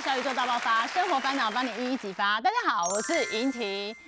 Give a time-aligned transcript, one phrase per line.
[0.00, 2.40] 小宇宙大爆发，生活烦恼帮你一一激发。
[2.40, 3.60] 大家好，我是莹婷。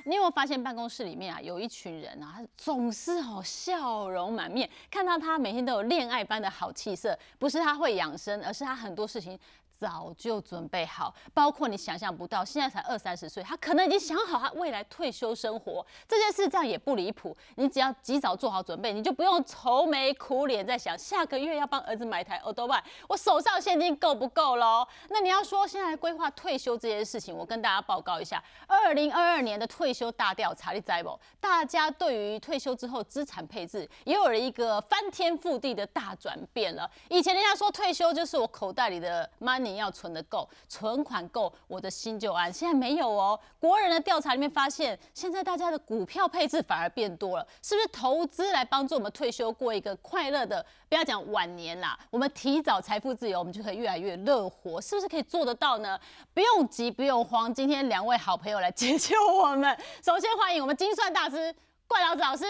[0.05, 9.37] 你有没有发现办公室里面啊，有一群人啊，总是哦笑容满面，看到他每天都有恋爱般的好气色，不是他会养生，而是他很多事情。
[9.81, 17.35] 早就准备好，包括你想象不到，现在才二三十岁，他可能已经想好他未来退休生活这件事，这样也不离谱。
[17.55, 22.75] 你只要及早做好准备，你就不用愁眉苦脸在想下个月要帮儿子买台 o d o b
[23.09, 24.87] 我手上现金够不够喽？
[25.09, 31.19] 那你要说现在规划退休这件事情，我跟大家报告一下，二零二二年的退休大调查，你知不？
[31.41, 36.91] 大家对于退休之后资产配置也有了一个翻天覆地的大转变了。
[37.09, 39.70] 以前人家说退休就是我口袋里的 money。
[39.71, 42.53] 你要存的够，存款够，我的心就安。
[42.53, 43.39] 现在没有哦。
[43.59, 50.65] 国人的调查里面发现，现在大家的股票配置反而变多了，是不是投资来帮助我们退休过一个快乐的？
[50.89, 55.99] 不要讲晚年啦，我们提早财富自由，我们就可以越来越乐活，是不是可以做得到呢？
[56.35, 59.77] 不用急，不用慌，今天两位好朋友来解救我们。
[60.05, 61.55] 首先欢迎我们精算大师。
[61.91, 62.45] 怪老子老师，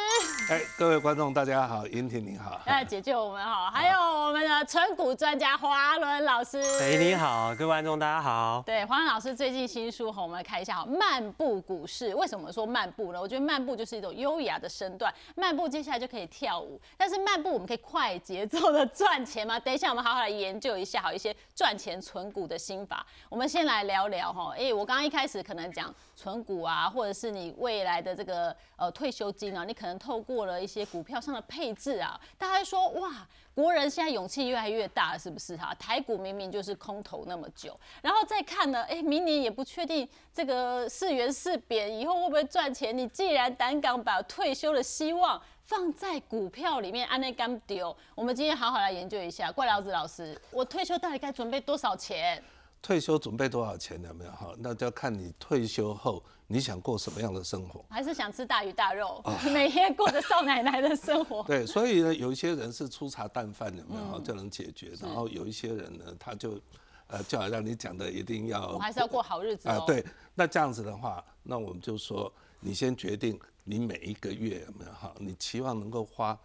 [0.50, 13.20] 哎，各位观众大家好，云婷你好，哎，解救我们好，还有我们的存股专家华伦老师，哎，你好，各位观众大家好，对，华伦老师最近新书哈，我们来看一下哈，漫步股市，为什么说漫步呢？
[13.20, 19.58] 我觉得漫步就是一种优雅的身段，漫步接下来就可以跳舞，但是漫步我们可以快节奏的赚钱吗？
[19.64, 23.06] 等一下我们好好来研究一下，好一些赚钱存股的心法。
[23.30, 29.29] 我们先来聊聊哈，哎，我刚刚一开始可能讲存股啊，或者是你未来的这个呃退休。
[29.30, 35.74] 金啊，你可能透过了一些股票上的配置啊，大家说哇，国人现在勇气越来越大，是不是哈？
[35.74, 42.96] 台股明明就是空头那么久，然后再看呢，哎，明年也不确定这个是圆是贬，以后会不会赚钱？
[42.96, 49.52] 你既然胆敢把退休的希望放在股票里面，安内干丢，我们今天好好来研究一下。
[49.52, 52.42] 怪老子老师，我退休到底该准备多少钱？
[52.82, 54.54] 退休准备多少钱有没有哈？
[54.58, 59.22] 那就要看你退休后你想过什么样的生活，还是想吃大鱼大肉，
[59.52, 61.42] 每天过着少奶奶的生活。
[61.46, 66.58] 对，所以呢，有一些人是粗茶淡饭有没有就能解决，然后有一些人呢，他就
[67.06, 69.78] 呃，就好像你讲的，一定要我还是要过好日子啊。
[69.86, 76.38] 对，那这样子的话，那我们就说，你先决定你每一个月有没有哈，你期望能够花。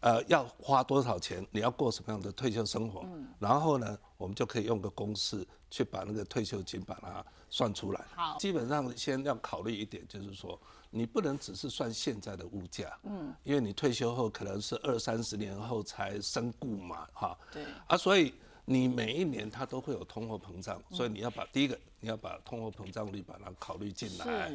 [0.00, 1.44] 呃，要花多少钱？
[1.50, 3.04] 你要过什么样的退休生活？
[3.38, 8.04] 然后呢，我们就可以用个公式去把那个退休金把它算出来。
[8.14, 10.58] 好，基本上先要考虑一点，就是说
[10.90, 18.32] 你不能只是算现在的物价，嗯，因为你退休后可能是二三十年后才身故嘛，哈，对，啊，所以
[18.64, 24.52] 你每一年它都会有通货膨胀，所以你要把第一个你要把通货膨胀率把它考虑进来。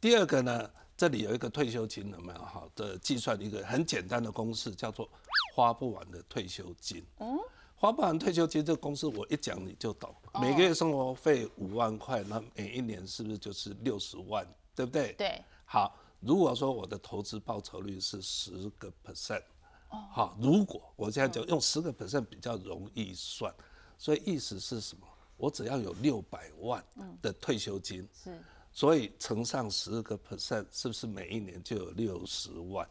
[0.00, 5.06] 第二个呢，这里有一个退休金有没有好的计算一个很简单的公式，叫做
[5.54, 7.04] 花不完的退休金。
[7.18, 7.38] 嗯，
[7.74, 10.14] 花不完退休金这个公式我一讲你就懂。
[10.40, 14.46] 每个月生活费五万块，那每一年是不是就是六十万？
[14.74, 15.12] 对不对？
[15.18, 15.42] 对。
[15.66, 19.42] 好，如果说我的投资报酬率是十个 percent，
[19.90, 23.54] 哦，好，如果我现在讲用十个 percent 比较容易算，
[23.98, 25.06] 所以意思是什么？
[25.36, 26.82] 我只要有六百万
[27.20, 28.08] 的退休金。
[28.14, 28.40] 是。
[28.76, 32.86] 所以乘上十个 percent，是不是每一年就有六十万？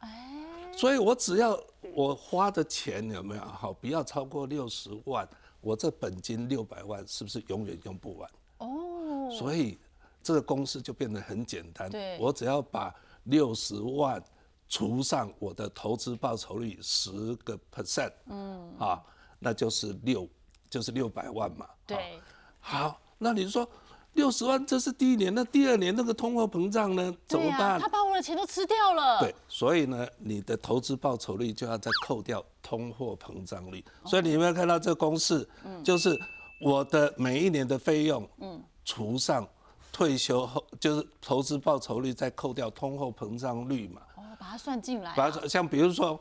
[0.00, 1.58] 哎，所以我只要
[1.94, 5.26] 我花的钱有没有好，不要超过六十万，
[5.62, 8.30] 我这本金六百万是不是永远用不完？
[8.58, 9.78] 哦，所以
[10.22, 11.88] 这个公式就变得很简单。
[11.88, 14.22] 对，我只要把六十万
[14.68, 19.02] 除上我的投资报酬率十个 percent，嗯，啊，
[19.38, 20.28] 那就是六，
[20.68, 21.66] 就是六百万嘛。
[21.86, 22.20] 对，
[22.60, 23.66] 好，那你说。
[24.14, 25.32] 六十万，这是第一年。
[25.34, 27.14] 那第二年那个通货膨胀呢？
[27.28, 27.80] 怎么办？
[27.80, 29.20] 他把我的钱都吃掉了。
[29.20, 33.84] 对，所以呢，你的投资报酬率就要再扣掉通货膨胀率。
[34.04, 35.48] 所以你有没有看到这个公式？
[35.64, 36.18] 嗯，就是
[36.60, 39.46] 我的每一年的费用，嗯，除上
[39.92, 44.02] 退休后就是投资报酬率，再扣掉通货膨胀率嘛。
[44.16, 45.14] 哦，把它算进来。
[45.14, 46.20] 把它像比如说。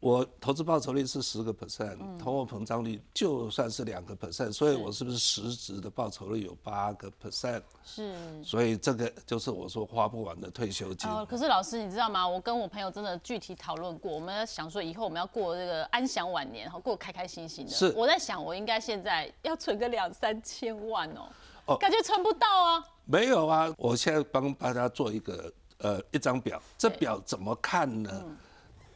[0.00, 7.62] 我投资报酬率是十个 percent，通货膨胀率就算是两个 percent，所以我是不是实质的报酬率有八个 percent？
[7.84, 11.08] 是，所以这个就是我说花不完的退休金。
[11.10, 12.26] 哦，可是老师你知道吗？
[12.26, 17.70] 我跟我朋友真的具体讨论过，我们要想说以后我们要过这个安享晚年，后过开开心心的。
[17.70, 21.28] 是，我在想我应该现在要存个两三千万哦，
[21.66, 22.82] 哦，感觉存不到啊。
[23.04, 28.24] 没有啊，我现在帮大家做一个呃一张表，这表怎么看呢？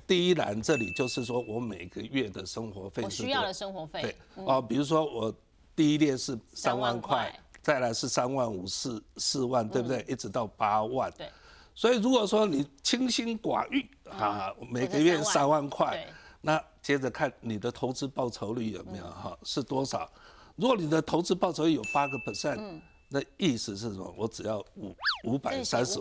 [0.07, 4.03] 第一栏这里就是说我每个月的生活费，我需要的生活费。
[4.03, 5.35] 对，哦，比如说我
[5.75, 10.05] 第一列是三万块，再来是三万五、四四万，对不对？
[10.09, 11.13] 一直到八万。
[11.17, 11.29] 对。
[11.75, 16.07] 所以如果说你清心寡欲啊，每个月三万块，
[16.41, 19.37] 那接着看你的投资报酬率有没有哈？
[19.43, 20.09] 是多少？
[20.55, 24.15] 如果你的投资报酬率有八个 percent，那意思是什么？
[24.17, 25.99] 我只要五五百三十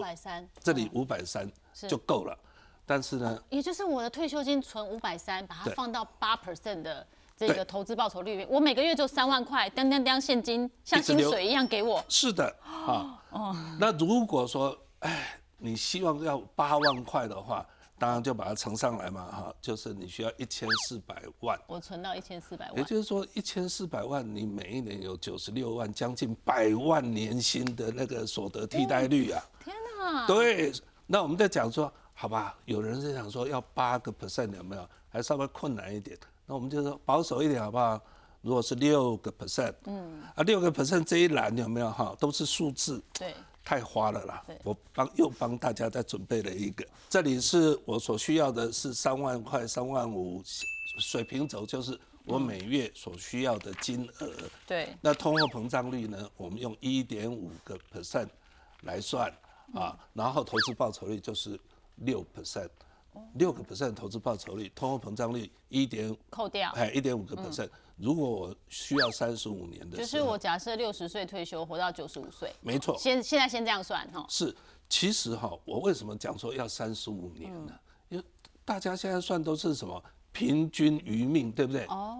[0.61, 1.51] 这里五百三
[1.87, 2.37] 就够了。
[2.85, 12.03] 但是呢，也就是我的退休金存五百三，把它放到八 percent 的这个投资报酬率，我每个月就三万块，当当当现金，像薪水一样给我。
[12.09, 17.65] 是的，啊，哦，那如果说，哎，你希望要八万块的话，
[17.97, 21.57] 当然就把它乘上来嘛，哈，就是你需要一千四百万。
[21.67, 22.77] 我存到一千四百万。
[22.77, 29.41] 也就是说，一千四百万，你每一年有九十六万，将近百万年薪的那个所得替代率啊！
[29.63, 30.27] 天哪！
[30.27, 30.71] 对，
[31.07, 31.89] 那我们在讲说。
[32.23, 34.89] 好吧，有人是想说要八个 percent 有没有？
[35.09, 36.17] 还稍微困难一点。
[36.45, 37.99] 那我们就说保守一点好不好？
[38.39, 42.15] 如果是六个 percent，嗯，啊六个 percent 这一栏有没有哈？
[42.17, 44.41] 都是数字，对，太花了啦。
[44.63, 50.41] 我帮又帮大家再准备了一个，这里是我所需要的是三万块、三万五，
[50.99, 54.31] 水平轴就是我每月所需要的金额。
[54.65, 54.95] 对。
[55.01, 56.25] 那通货膨胀率呢？
[56.37, 58.29] 我们用一点五个 percent
[58.83, 59.29] 来算
[59.73, 61.59] 啊，然后投资报酬率就是。
[61.95, 62.69] 六 percent，
[63.35, 67.69] 六个 percent 投资报酬率，通货膨胀率一点扣掉，哎，一点五个 percent。
[67.95, 72.97] 如果我需要三十五年的，就是我假设六十岁退休，活到九十五岁，没错。
[72.97, 74.25] 先现在先这样算哈。
[74.27, 74.53] 是，
[74.89, 77.73] 其实哈，我为什么讲说要三十五年呢？
[78.09, 78.23] 因为
[78.65, 81.85] 大家现在算都是什么平均余命，对不对？
[81.85, 82.17] 哦。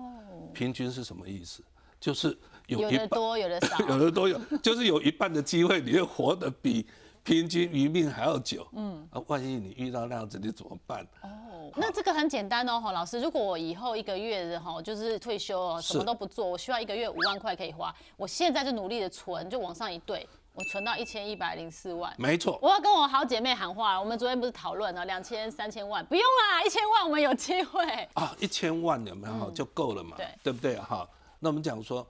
[0.54, 1.64] 平均是什么意思？
[2.00, 2.38] 就是
[2.68, 6.86] 有的多，有的少， 有的多有，就是有一半的机会，你会活得比。
[7.24, 11.08] 平均余命还要久，嗯，啊，万一你遇到那样子，你怎么办？
[11.22, 22.60] 哦，那这个很简单哦，哈，老师，如果我以后一个月哈，就是退休哦，什么都不做，我需要一个月五万块可以花，我现在就努力的存，就往上一对，我存到一千一百零四万，没错。
[22.62, 27.86] 我要跟我好姐妹喊话，我们昨天不是讨论了两千、三千万，不用啦，一千万我们有机会
[28.16, 30.18] 啊，一千万有没有就够了嘛？
[30.18, 30.76] 对，对不对？
[30.76, 31.08] 哈，
[31.40, 32.06] 那我们讲说。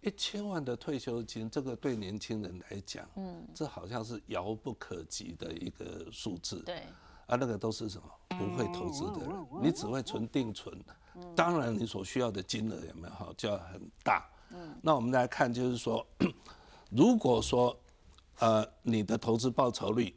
[0.00, 6.62] 一千万的退休金，这个对年轻人来讲，嗯，这好像是遥不可及的一个数字。
[6.62, 6.82] 对，
[7.26, 8.08] 啊，那个都是什么？
[8.38, 10.78] 不会投资的人，你只会存定存。
[11.34, 14.24] 当然，你所需要的金额有没有哈，就要很大。
[14.50, 16.06] 嗯，那我们来看，就是说，
[16.90, 17.76] 如果说，
[18.38, 20.14] 呃，你的投资报酬率，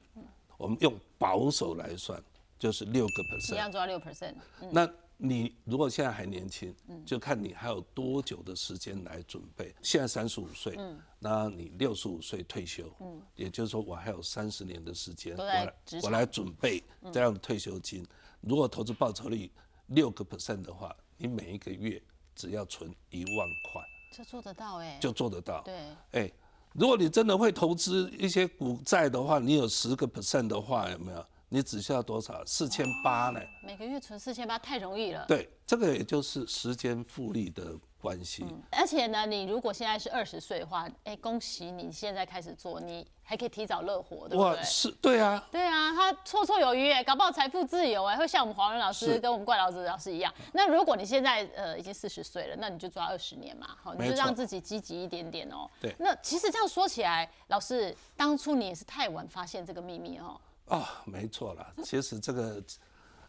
[0.57, 2.21] 我们用保守来算，
[2.59, 4.35] 就是六个 percent，一样抓六 percent。
[4.71, 4.87] 那
[5.23, 6.75] 你如果现在还年轻，
[7.05, 9.73] 就看你还有多久的时间来准备。
[9.83, 10.75] 现在三十五岁，
[11.19, 12.91] 那你六十五岁退休，
[13.35, 16.83] 也就是说我还有三十年的时间，我来我来准备
[17.13, 18.03] 这样的退休金。
[18.39, 19.51] 如果投资报酬率
[19.87, 22.01] 六个 percent 的话，你每一个月
[22.35, 23.83] 只要存一万块，
[24.17, 25.61] 就做得到哎，就做得到。
[25.61, 25.79] 对，
[26.13, 26.31] 哎，
[26.73, 31.23] 如果你真的会投资一些股债的话，你有十个 percent 的话，有没有？
[31.53, 32.41] 你只需要多少？
[32.45, 33.41] 四千八呢？
[33.61, 35.25] 每个月存四千八太容易了。
[35.27, 38.45] 对，这个也就是时间复利的关系。
[38.71, 44.63] 而且呢，你如果现在是二十岁的话，哎，恭喜你现在开始做，你还可以提早乐活，对不对？
[44.63, 45.45] 是，对啊。
[45.51, 50.33] 对啊，他绰绰有余哎，搞不好财富自由哎，会像我们黄仁老师跟我们怪老子老师一样。
[50.53, 55.69] 那如果你现在呃已经四十岁了，那你就抓二十年嘛，好，你就让自己积极一点点哦。
[55.81, 55.93] 对。
[55.99, 60.39] 那其实这样说起来，老师当初你也是太晚发现这个秘密哦。
[60.65, 61.73] 哦，没错了。
[61.83, 62.63] 其实这个，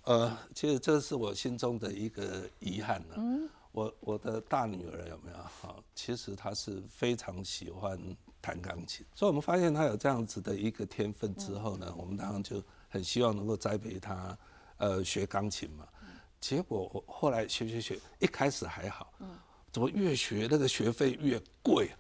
[0.05, 3.15] 呃，其实这是我心中的一个遗憾呢。
[3.17, 3.49] 嗯。
[3.73, 5.37] 我我的大女儿有没有？
[5.39, 7.99] 哈，其实她是非常喜欢
[8.41, 14.37] 弹钢琴，所以我们发现她有这样子的一个天分之后呢，我们当然就很希望能够栽培她，
[14.77, 15.89] 呃，学钢琴嘛。
[16.39, 19.11] 结果我后来学学学，一开始还好。
[19.21, 19.39] 嗯。
[19.73, 21.91] 怎么越学那个学费越贵？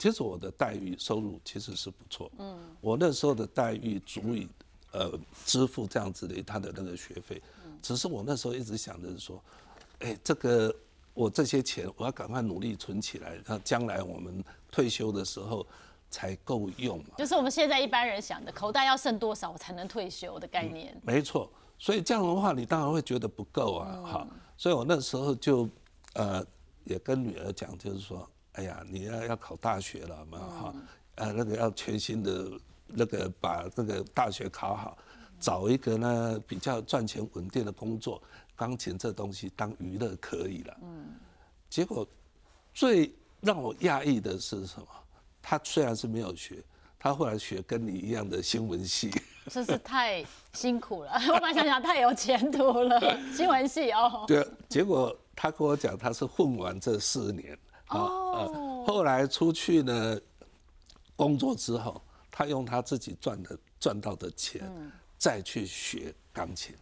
[0.00, 4.48] 其实我的待遇收入其实是不错，嗯，我那时候的待遇足以，
[4.92, 5.12] 呃，
[5.44, 7.42] 支付这样子的他的那个学费，
[7.82, 9.38] 只是我那时候一直想着说，
[9.98, 10.74] 哎，这个
[11.12, 14.42] 我这些钱我要赶快努力存起来，那将来我们
[14.72, 15.66] 退休的时候
[16.10, 17.10] 才够用嘛。
[17.18, 20.98] 就是我们现在一般人想的，口袋要剩多少我才能退休的概念。
[21.04, 24.26] 没错，所以这样的话你当然会觉得不够啊，哈，
[24.56, 25.68] 所以我那时候就，
[26.14, 26.42] 呃，
[26.84, 28.26] 也跟女儿讲，就是说。
[28.60, 30.74] 哎呀，你要要考大学了嘛哈，
[31.14, 32.50] 呃，那个要全新的
[32.86, 34.98] 那个把那个大学考好，
[35.40, 38.22] 找一个呢比较赚钱稳定的工作，
[38.54, 40.76] 钢琴这东西当娱乐可以了。
[40.82, 41.06] 嗯。
[41.70, 42.06] 结果
[42.74, 44.86] 最让我讶异的是什么？
[45.40, 46.62] 他虽然是没有学，
[46.98, 49.10] 他后来学跟你一样的新闻系。
[49.48, 53.00] 真是太辛苦了， 我本来想想太有前途了，
[53.34, 54.24] 新闻系哦。
[54.28, 57.58] 对，结果他跟我讲，他是混完这四年。
[57.90, 60.20] 哦，后来出去呢，
[61.16, 64.62] 工作之后，他用他自己赚的赚到的钱，
[65.18, 66.74] 再去学钢琴，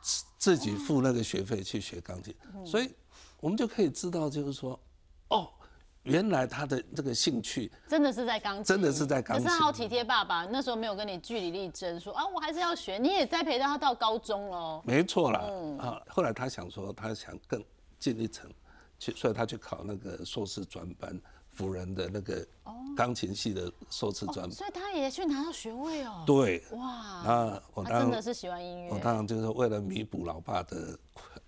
[0.00, 2.94] 自自己付那个学费去学钢琴，所以
[3.40, 4.78] 我们就可以知道，就是说，
[5.28, 5.48] 哦，
[6.04, 9.46] 原来他的这个兴趣真的是在钢琴，真的是在钢琴。
[9.46, 14.80] 可是好体贴爸爸，那时候没有跟你据理力争，说啊我还是要学，你也栽培到他到高中喽。
[14.84, 15.40] 没错啦，
[15.80, 17.64] 啊，后来他想说他想更
[17.98, 18.48] 进一层，
[18.98, 21.20] 去，所以他去考那个硕士专班，
[21.52, 22.46] 辅仁的那个
[22.96, 24.50] 钢琴系的硕士专班。
[24.50, 26.24] 所以他也去拿到学位哦。
[26.26, 28.90] 对，哇，那我当然真的是喜欢音乐。
[28.90, 30.98] 我当然就是为了弥补老爸的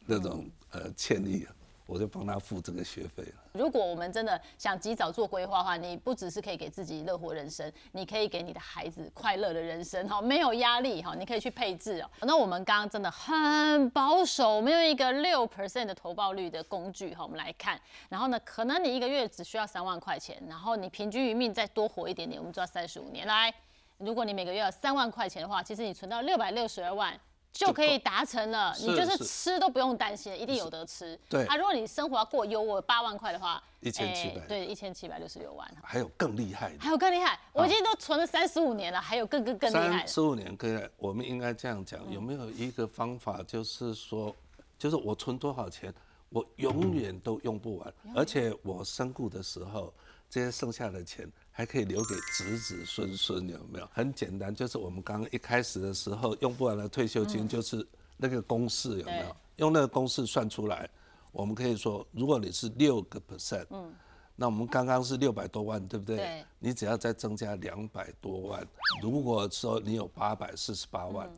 [0.06, 1.54] 那种呃歉意啊，
[1.88, 3.42] 我就帮他付这个学费了。
[3.54, 12.10] 如果我们真的想及早做规划的话，你不只是可以给自己乐活人生，你可以给你的孩子快乐的人生 哈，没有压力哈，你可以去配置哦。
[12.20, 17.80] 那我们刚刚真的很保守，我们用一个六 percent 的投报率的工具哈，我们来看。
[18.10, 23.50] 然后呢，可能你一个月只需要三万块钱，然后你平均余命再多活一点点，我们做到三十五年来。
[23.96, 27.18] 如果你每个月要三万块钱的话，其实你存到六百六十二万。
[27.52, 31.18] 就可以达成了，你就是吃都不用担心，一定有得吃。
[31.28, 35.68] 对啊，如果你生活要过优渥八万块的话，一千七百，对，一千七百六十六万。
[35.82, 39.98] 还有更厉害的，还有更厉害，我已经都存了三十五年了，还有更更更厉害。
[39.98, 44.34] 三十五年更，我们应该这样讲，有没有一个方法，就是说，
[44.78, 45.92] 就是我存多少钱，
[46.28, 49.92] 我永远都用不完，而且我身故的时候，
[50.30, 51.28] 这些剩下的钱。
[51.58, 53.88] 还可以留给子子孙孙，有没有？
[53.92, 57.84] 很简单，就是我们刚刚一开始的时候用不完的退休金，就是
[58.16, 59.36] 那个公式，有没有？
[59.56, 60.88] 用那个公式算出来，
[61.32, 63.92] 我们可以说，如果你是六个 percent，嗯，
[64.36, 66.18] 那我们刚刚是六百多万，对不对？
[66.18, 66.44] 对。
[66.60, 68.64] 你只要再增加两百多万，
[69.02, 71.28] 如果说你有八百四十八万，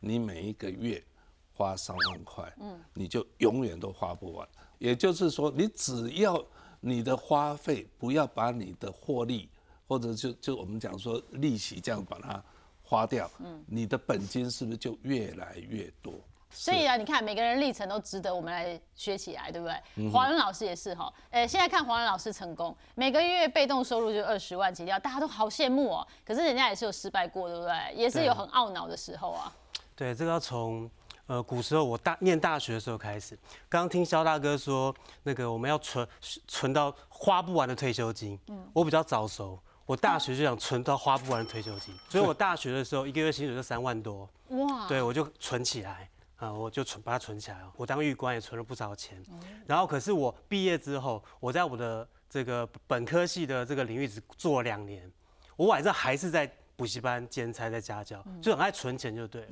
[0.00, 1.04] 你每一个月
[1.52, 4.48] 花三万块，嗯，你就永远都花不完。
[4.78, 6.42] 也就是说，你只要
[6.80, 9.50] 你的花费不要把你的获利。
[9.86, 12.42] 或者就就我们讲说利息这样把它
[12.82, 16.14] 花掉，嗯，你的本金是不是就越来越多？
[16.48, 20.08] 所以啊，你看每个人历程都值得我们来学起来，对不对？
[20.10, 26.06] 华伦老师也是哈，呃，现在看华伦老师成功，每个月被动收入就二十万起跳，大家都好羡慕哦。
[26.24, 27.94] 可是人家也是有失败过，对不对？
[27.94, 29.52] 也是有很懊恼的时候啊。
[29.94, 30.88] 对，这个要从
[31.26, 33.36] 呃古时候我大念大学的时候开始。
[33.68, 36.08] 刚刚听肖大哥说，那个我们要存
[36.46, 39.58] 存到花不完的退休金，嗯，我比较早熟。
[39.86, 47.72] 我大学就想存到花不完的退休金，所以我大学的时候一个月薪水就三万多，哇，对我就存起来啊，我就存把它存起来哦。
[47.76, 49.24] 我当狱官也存了不少钱，
[49.64, 55.08] 然后可是我毕业之后，我在我的这个本科系的这个领域只做了两年，
[55.54, 59.48] 我晚上还是在补习班兼差在家教，就很爱存钱就对了。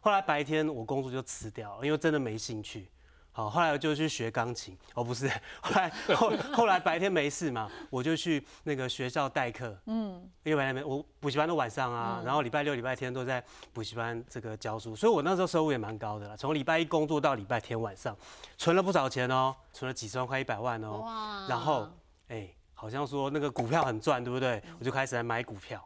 [0.00, 2.88] 后来白天我工作就辞掉，因为真的没兴趣。
[3.34, 5.26] 好，后来我就去学钢琴，哦不是，
[5.62, 18.14] 后来后后来白天没事嘛，我就去那个学校代课，嗯，因为白天没我补习班都晚上啊，然后礼拜六礼拜天都在补习班这个教书，所以我那时候收入也蛮高的啦，从礼拜一工作到礼拜天晚上，
[18.58, 21.88] 存了不少钱哦，存了几十万块一百万哦，哇，然后
[22.28, 24.62] 哎，好像说那个股票很赚，对不对？
[24.78, 25.82] 我就开始来买股票，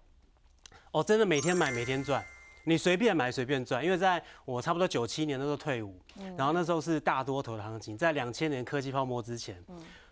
[0.91, 2.25] 哦，真的每天买每天赚。
[2.69, 5.97] 你随便买随便赚，因为在我差不多九七年那时候退伍，
[6.37, 9.65] 然后那时候是大多头的行情，在两千年科技泡沫之前，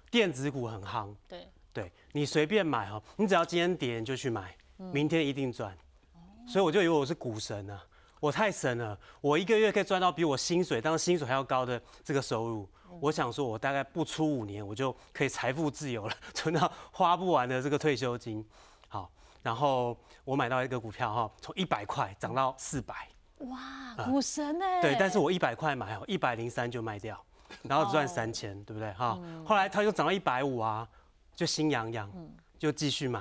[0.09, 1.13] 电子股很夯。
[1.29, 5.77] 对，对你随便买哈，你只要今天跌你就去买，明天一定赚。
[6.47, 7.85] 所以我就以为我是股神啊，
[8.21, 12.69] 我太神了，我一个月可以赚到比我薪水当薪水还要高的这个收入。
[13.01, 18.47] 我想说，我大概不出五年，我就可以财富自由了， 存到花不完的这个退休金。
[18.87, 19.11] 好，
[19.43, 19.99] 然后。
[20.25, 22.95] 我买到一个股票哈，从一百块涨到四百，
[23.41, 24.65] 哇，股神呢？
[24.81, 27.23] 对，但是我一百块买，一百零三就卖掉，
[27.63, 29.21] 然后赚三千，对不对哈？
[29.45, 30.89] 后来它又涨到一百五啊，
[31.35, 32.11] 就心痒痒，
[32.59, 33.21] 就继续买，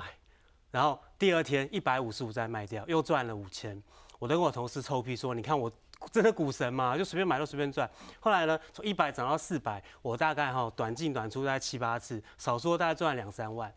[0.72, 3.82] 然后第二天一百五十五再卖掉，又赚了五千。
[4.18, 5.70] 我都跟我同事臭屁说，你看我
[6.10, 7.90] 真的股神嘛，就随便买都随便赚。
[8.22, 13.74] 后来呢，从一百涨到四百，我大概哈短进短出大概七八次，少说大概赚两三万。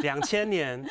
[0.00, 0.82] 两千年。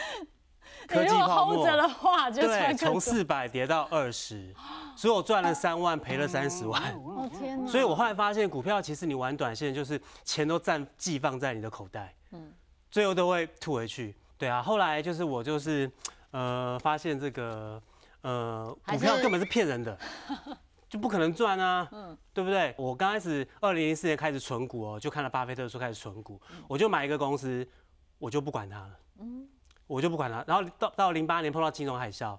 [0.88, 4.54] 科技泡沫的话，就对，从四百跌到二十，
[4.96, 6.82] 所以我赚了三万，赔了三十万。
[6.94, 7.70] 哦天哪！
[7.70, 12.54] 所以我后来发现，股票其实你玩短线，就是钱都占寄放在你的口袋，嗯，
[12.92, 14.16] 最后都会吐回去。
[14.38, 15.90] 对啊，后来就是我就是
[16.32, 17.82] 呃发现这个
[18.22, 19.98] 呃股票根本是骗人的，
[20.88, 22.76] 就不可能赚啊，嗯，对不对？
[22.78, 27.68] 我刚开始二零零四年开始存股哦，就看了巴菲特说开始存股，我就买一个公司，
[28.20, 29.48] 我就不管它了，嗯。
[29.88, 32.38] 我就不管它，然后到到零八年碰到金融海啸，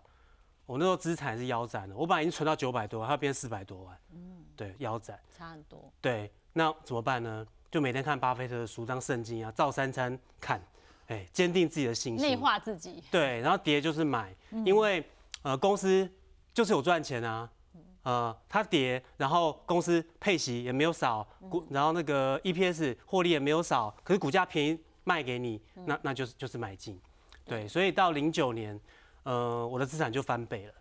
[0.66, 7.46] 我那时候资产是腰斩的，我本来已经存到九百多万，它变四百多万，嗯，对，腰斩，差很多，对，那怎么办呢？
[7.70, 10.60] 就每天看巴菲特的书，当圣经啊，照三餐看，
[11.06, 14.34] 哎，坚定自己的信心，内化自己，对，然后跌就是买，
[14.64, 15.04] 因为
[15.42, 16.08] 呃公司
[16.52, 17.48] 就是有赚钱啊，
[18.02, 24.80] 呃它跌，然后公司配息也没有少，股然后那个 EPS 获利也没有少，可是股价便宜。
[25.08, 27.00] 卖给你，那那就是就是买进。
[27.46, 28.78] 对，所以到零九年，
[29.22, 30.72] 呃，我的资产就翻倍了，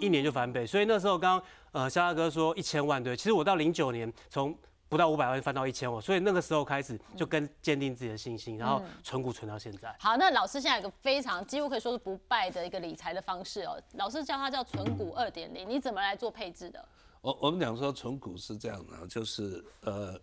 [0.00, 0.66] 一年就翻倍。
[0.66, 1.40] 所以那时候刚
[1.72, 4.56] 呃肖大哥说一千万，对，其实我到零九年从
[4.88, 9.94] 不到五百万翻到一千万，所以那个时候开始就跟坚定自己的信心，然后存股存到现在。
[9.98, 16.82] 好，那老师现在有个非常几乎可以说是不败的一个理财的方式哦，老师叫它叫存股二点零，你怎么来做配置的？
[17.20, 20.18] 我我们讲说存股是这样的，就是呃。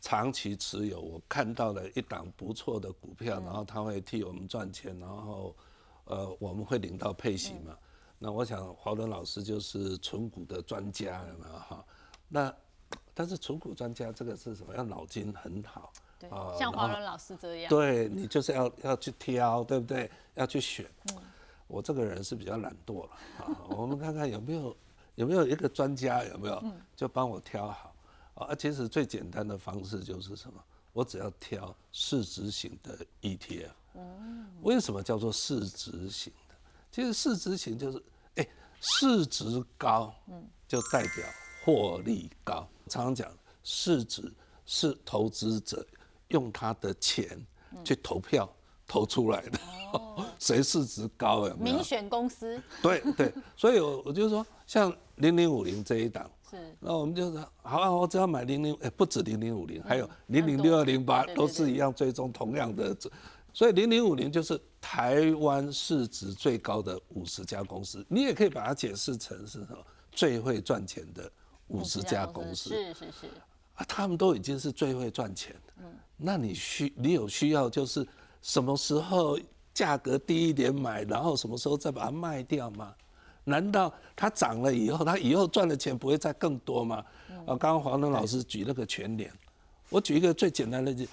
[0.00, 5.56] 长期持有，我看到了一档不错的股票，然后它会替我们赚钱，然后，
[6.04, 7.76] 呃，我们会领到配息嘛。
[8.18, 11.84] 那我想华伦老师就是存股的专家了哈。
[12.28, 12.54] 那
[13.12, 14.74] 但是存股专家这个是什么？
[14.76, 20.10] 要脑筋很好，对，像华伦老师这样，对你就是要要去挑，对不对？
[20.34, 20.86] 要去选。
[21.66, 23.48] 我这个人是比较懒惰了啊。
[23.70, 24.76] 我们看看有没有
[25.16, 26.62] 有没有一个专家有没有，
[26.94, 27.92] 就帮我挑好。
[28.36, 30.62] 啊，其实最简单的方式就是什么？
[30.92, 33.70] 我只要挑市值型的 ETF。
[33.94, 34.46] 嗯。
[34.62, 36.54] 为什么叫做市值型的？
[36.90, 38.02] 其实市值型就是，
[38.36, 38.48] 哎，
[38.80, 41.26] 市值高，嗯，就代表
[41.64, 42.66] 获利高。
[42.88, 43.30] 常常讲，
[43.62, 44.32] 市值
[44.64, 45.86] 是投资者
[46.28, 47.44] 用他的钱
[47.84, 48.50] 去投票
[48.86, 49.58] 投出来的。
[49.92, 50.26] 哦。
[50.38, 51.54] 谁市值高呀？
[51.58, 52.62] 民选公司。
[52.82, 56.30] 对对，所以我我就说，像零零五零这一档。
[56.50, 56.56] 是。
[56.80, 62.96] 那我们就是好啊，我只要买零零，哎，不止零零五零，还有零零六二零八，都是一样追踪同样的，
[63.52, 69.78] 所以零零五零就是台湾市值最高的五十家公司，你也可以把它解释成是什么
[70.12, 71.30] 最会赚钱的
[71.68, 73.26] 五十家公司，是是是，
[73.74, 75.84] 啊，他们都已经是最会赚钱的，嗯，
[76.16, 78.06] 那你需你有需要就是
[78.42, 79.38] 什么时候
[79.74, 82.94] 价格低一点买，然后什么时候再把它卖掉吗？
[83.48, 86.96] 难道它涨了以后，它以后赚的钱不会再更多吗？
[87.46, 89.32] 啊，刚刚黄东老师举那个全年，
[89.88, 91.08] 我举一个最简单的例子，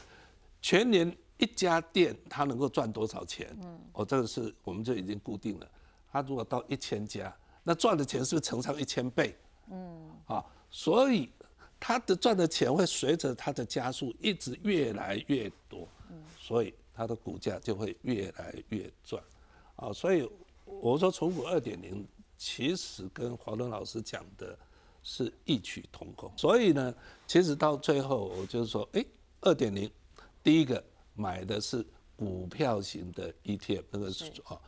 [0.59, 3.55] 全年一家店它能够赚多少钱？
[3.61, 5.67] 嗯，哦，这个是我们就已经固定了。
[6.11, 7.31] 它如果到一千家，
[7.61, 9.37] 那赚的钱是不是乘上一千倍？
[9.69, 11.29] 嗯，啊，所以
[11.79, 19.21] 它的赚的钱会随着它的加速一直越来越多，嗯，所以它的股价就会越来越赚，
[19.75, 20.27] 啊，所以
[20.65, 22.03] 我说重股二点零。
[22.37, 24.57] 其实跟华伦老师讲的
[25.01, 26.93] 是异曲同工，所以呢，
[27.27, 29.05] 其实到最后我就是说，哎，
[29.41, 29.89] 二点零，
[30.41, 34.59] 第一个买的是股票型的 ETF，那个是啊，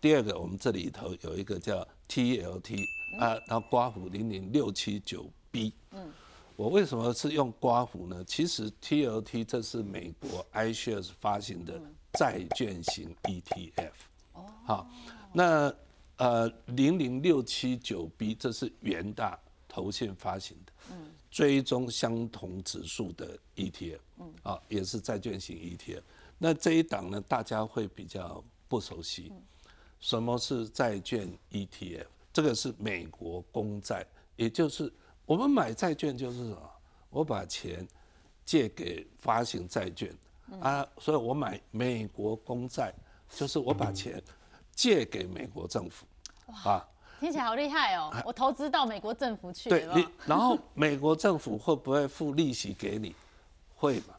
[0.00, 2.84] 第二个我们这里头有一个叫 TLT
[3.20, 6.12] 啊，然后刮胡零零六七九 B，嗯，
[6.56, 8.24] 我为什么是用刮胡呢？
[8.24, 11.80] 其实 TLT 这是美国 iShares 发行的
[12.12, 13.92] 债券型 ETF，
[14.34, 14.90] 哦，好，
[15.32, 15.74] 那。
[16.16, 26.00] 呃，零零六七九 B，这是元大投信发行的，嗯，追踪相同指数的 ETF，嗯，啊，也是债券型 ETF。
[26.38, 29.30] 那这一档呢，大家会比较不熟悉，
[30.00, 32.06] 什么是债券 ETF？
[32.32, 34.90] 这个是美国公债，也就是
[35.26, 36.70] 我们买债券就是什么？
[37.10, 37.86] 我把钱
[38.44, 40.14] 借给发行债券，
[40.60, 42.94] 啊，所以我买美国公债，
[43.28, 44.22] 就是我把钱。
[44.76, 46.06] 借给美国政府，
[46.68, 46.86] 啊，
[47.18, 48.12] 听起来好厉害哦！
[48.26, 53.14] 我投资到美国政府去，对，你然后美国政府会不会付利息给你？
[53.74, 54.14] 会嘛？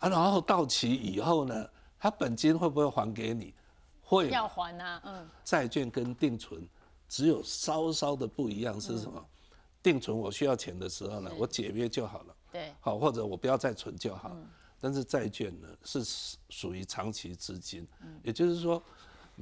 [0.00, 1.68] 啊，然后到期以后呢，
[2.00, 3.54] 他本金会不会还给你？
[4.02, 5.30] 会，要还啊，嗯。
[5.44, 6.68] 债券跟定存
[7.08, 9.24] 只有稍稍的不一样是什么？
[9.84, 14.36] 定存我需要钱的时候呢，我解约就好了，对，好，或者我不要再存就好。
[14.80, 16.02] 但是债券呢是
[16.48, 17.86] 属于长期资金，
[18.24, 18.82] 也就是说。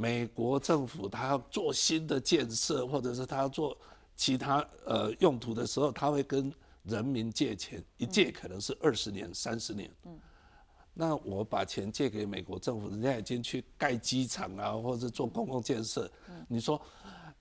[0.01, 3.77] 美国政府他要做新的建设，或者是他要做
[4.17, 6.51] 其他呃用途的时候，他会跟
[6.85, 9.91] 人民借钱，一借可能是二十年、三十年。
[10.07, 10.19] 嗯，
[10.95, 16.11] 那我把钱借给美国政府，人家已经去盖机场啊，或者做公共建设。
[16.31, 16.81] 嗯，你说，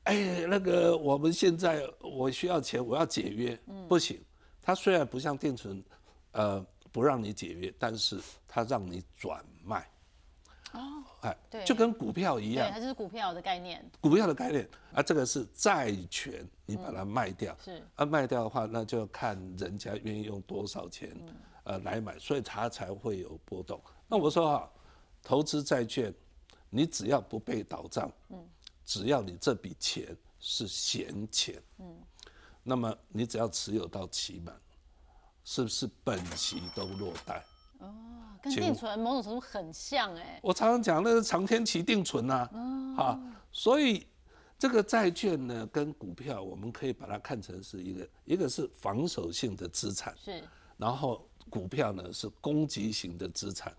[0.04, 4.20] 哎，那个我们现在我需要钱，我要解约，不行。
[4.62, 5.82] 他虽然不像定存，
[6.34, 9.90] 呃，不让你解约，但是他让你转卖。
[10.74, 13.84] 哦，哎，对，就跟股票一样，对，它就是股票的概念。
[14.00, 21.16] 股票的概念，啊，这个是债权，你把它卖掉，是，啊，卖掉的话，那就要看人家愿意用多少钱，
[21.64, 23.82] 呃，来买，所以它才会有波动。
[24.08, 24.70] 那我说啊，
[25.24, 26.14] 投资债券，
[26.70, 28.38] 你只要不被倒账，嗯，
[28.86, 31.96] 只要你这笔钱是闲钱，嗯，
[32.62, 34.56] 那么你只要持有到期满，
[35.44, 37.44] 是不是本息都落袋？
[37.80, 37.94] 哦，
[38.42, 40.40] 跟定存某种程度很像哎。
[40.42, 42.50] 我常常讲那是长天期定存呐，
[42.98, 43.20] 啊，
[43.52, 44.06] 所以
[44.58, 50.44] 这个债券呢跟股票，我们可以把它看成是一个，一个是防守性的资产，是，
[50.78, 53.74] 然后股票呢是攻击型的资产，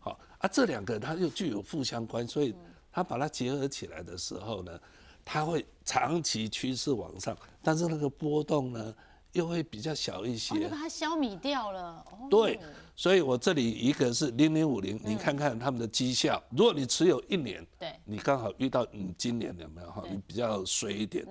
[0.00, 2.54] 好啊，这两个它又具有负相关，所以
[2.90, 4.80] 它把它结合起来的时候呢，
[5.24, 8.94] 它会长期趋势往上，但是那个波动呢
[9.32, 10.64] 又会比较小一哦，些你。
[10.66, 12.04] 把它消弭掉了。
[12.10, 12.58] 哦，对，
[12.94, 20.02] 所以我这里一个是零零五零，你看看他们的绩效，如果你持有一年，对，你刚好遇到你今年有没有哈？
[20.10, 21.26] 你比较衰一点，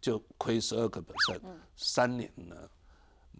[0.00, 1.40] 就亏十二个 percent，
[1.76, 2.56] 三年呢？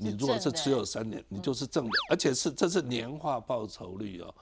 [0.03, 4.35] 你如果是持有三年，你就是正的，而且是这是年化报酬率哦，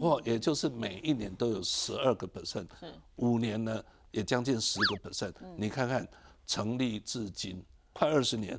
[0.00, 2.92] 或也就是每一年都有十二个 percent，是。
[3.16, 5.32] 五年呢也将近十个 percent。
[5.56, 6.04] 你看看
[6.48, 8.58] 成立至今快二十年，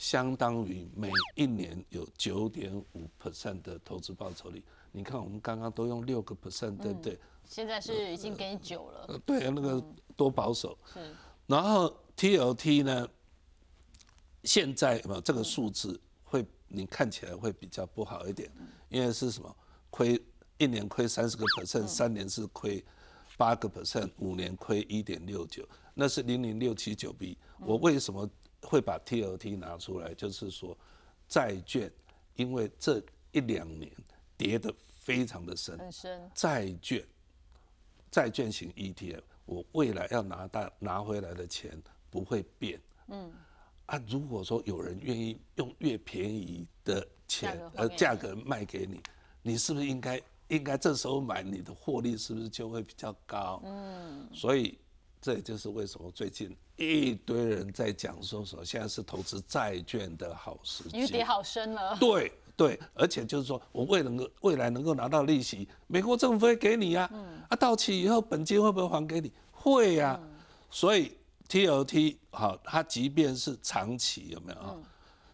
[0.00, 4.64] 相当于每一年有九点五 percent 的投资报酬率。
[4.92, 7.18] 你看我们刚刚都用六个 percent，对不对？
[7.44, 9.04] 现在是已经给你九了。
[9.08, 9.84] 呃，对，那个
[10.16, 10.76] 多保守。
[10.90, 11.14] 是，
[11.46, 13.06] 然后 TLT 呢，
[14.42, 18.50] 现在嘛这个数字会你看起来会比较不好一点，
[18.88, 19.54] 因为是什么？
[19.90, 20.18] 亏
[20.56, 22.82] 一年亏三十个 percent，三年是亏
[23.36, 27.36] 八个 percent，五年亏一点六九，那是零零六七九 B。
[27.58, 28.26] 我为什么
[28.62, 30.14] 会把 TLT 拿出来？
[30.14, 30.76] 就是说，
[31.28, 31.90] 债券
[32.36, 33.90] 因为这一两年
[34.36, 36.30] 跌得非常的深，很深。
[36.34, 37.04] 债券，
[38.10, 42.80] 债券型 ETF，我未来要拿大拿回来的钱不会变。
[43.08, 43.32] 嗯，
[43.86, 49.00] 啊，如果说有人愿意用越便宜的钱呃价格卖给你，
[49.42, 53.62] 你是不是应该应该这时候买，你的获利是不是就会比较高？
[53.64, 54.78] 嗯，所以
[55.20, 61.96] 这也就是为什么最近一堆人在讲说说现在是投资债券的好时机，因为跌好深了。
[62.00, 67.10] 对对，而且就是说我未能够未来能够拿到利息，美国政府会给你呀、
[67.48, 69.32] 啊，到期以后本金会不会还给你？
[69.52, 70.18] 会呀、
[70.70, 71.16] 所以
[71.48, 74.76] TLT 好，它即便是长期有没有啊？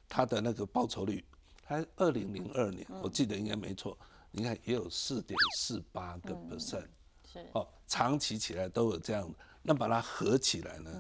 [0.09, 1.25] 它的那个报酬率，
[1.65, 3.97] 它二零零二年我记得应该没错，
[4.31, 6.87] 你看也有四点四八个 percent。
[7.33, 9.29] 是，哦，长期起来都有这样，
[9.67, 10.91] 那把它合起来呢？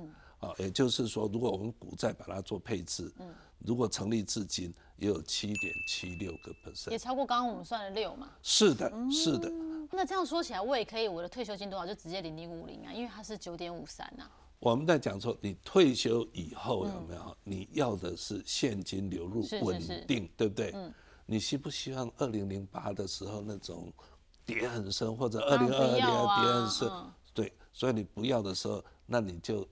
[0.40, 3.10] 啊，也就是说，如果我们股债把它做配置，
[3.58, 8.28] 如果成立至今也有七点七六个也 percent，超过刚刚我们算的六嘛。
[8.42, 9.50] 是的，是的。
[9.92, 14.28] 那这样说起来，我也可以，我的退休金多少就直接零零五零啊，因为它是九点五三呐。
[14.58, 17.36] 我们在讲说，你退休以后有没有？
[17.44, 20.74] 你要的是现金流入是是稳是定，对不对？
[21.24, 23.92] 你希不希望二零零八的时候那种
[24.44, 26.90] 跌很深，或者二零二二年跌很深
[27.76, 29.68] 所以你不要的时候，那你就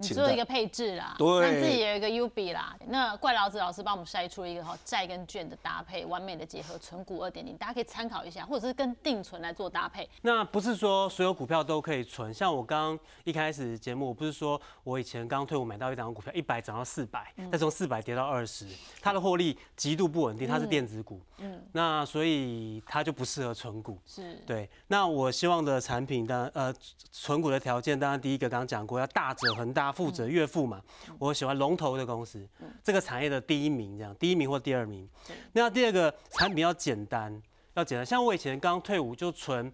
[0.00, 2.76] 你做一个配置啦，对让自己有一个 U B 啦。
[2.86, 10.08] 那怪老子老师帮我们筛出一个哈债跟券的搭配，完美的结合，存股二点零，大家可以参考一下，或者是跟定存来做搭配。
[10.22, 18.66] 那不是说所有股票都可以存，像我刚刚一开始节目，我不是说我以前刚退伍买到一张股票，一百涨到四百、再从四百跌到二十，
[19.02, 23.98] 它的获利极度不稳定，它是电子股，嗯，那所以它就不适合存股。
[24.06, 26.74] 是，对，那我希望的产品当然呃
[27.10, 30.80] 存股的条件，当然第一个刚刚讲过，要大者恒大，富者越富嘛。
[31.18, 32.46] 我喜欢龙头的公司，
[32.82, 35.08] 这个产业的第一名这样，第一名或第二名。
[35.52, 37.42] 那第二个产品要简单，
[37.74, 38.04] 要简单。
[38.04, 39.72] 像我以前刚退伍就存，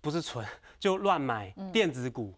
[0.00, 0.46] 不是存
[0.78, 2.34] 就乱买电子股，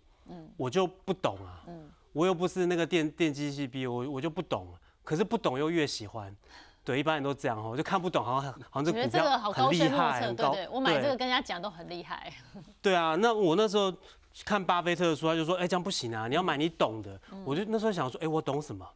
[0.56, 1.64] 我就不懂啊，
[2.12, 6.34] 我又不是那个电电机系毕业，我我就不懂，可是不懂又越喜欢。
[6.84, 10.50] 对，一般人都这样哦，我就看不懂，好像好像这股票很厉害，测，很高。
[10.52, 12.32] 对对，我买这个跟人家讲都很厉害。
[12.80, 13.92] 对啊，那我那时候
[14.44, 17.20] 看巴菲特的书，他就说，哎、这样不行啊，你要买你懂的。
[17.44, 18.86] 我就那时候想说，哎、我懂什么？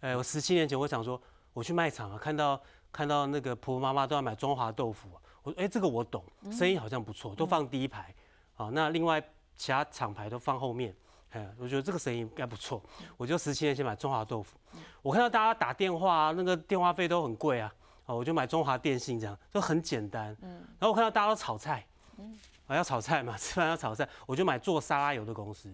[0.00, 1.20] 哎、我十七年前我想说，
[1.52, 2.60] 我去卖场啊，看到
[2.92, 8.14] 看到那个婆婆妈妈都要买中华豆腐啊，我说，哎、这个我懂，生意好像不错，都放第一排。
[8.56, 9.22] 啊，那另外
[9.56, 10.94] 其他厂牌都放后面。
[11.30, 12.80] 哎，我觉得这个生意应该不错，
[13.16, 14.56] 我就十七年前买中华豆腐。
[15.02, 17.70] 我看到大家打电话啊，那个电话费都很贵啊，
[18.06, 20.34] 哦，我就买中华电信这样，就很简单。
[20.40, 21.84] 嗯然后我看到大家都炒菜，
[22.66, 25.72] 啊，要炒菜嘛， 吃饭要炒菜，我就买做沙拉油的公司。